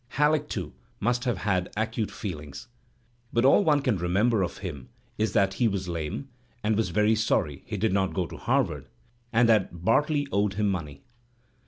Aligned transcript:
Halleck, 0.17 0.49
too, 0.49 0.73
must 0.99 1.25
have 1.25 1.37
had 1.37 1.69
acute 1.77 2.09
feelings. 2.09 2.67
But 3.31 3.45
all 3.45 3.63
one 3.63 3.83
can 3.83 3.97
remember 3.99 4.41
of 4.41 4.57
him 4.57 4.89
is 5.19 5.33
that 5.33 5.53
he 5.53 5.67
was 5.67 5.87
lame, 5.87 6.27
and 6.63 6.75
was 6.75 6.91
sorry 7.23 7.61
he 7.67 7.77
did 7.77 7.93
not 7.93 8.15
go 8.15 8.25
to 8.25 8.37
Harvard, 8.37 8.87
and 9.31 9.47
that 9.47 9.85
Bartley 9.85 10.27
owed 10.31 10.55
him 10.55 10.69
money. 10.71 11.03